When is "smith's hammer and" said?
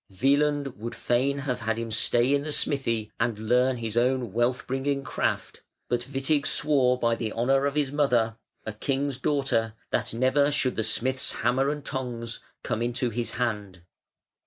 10.83-11.85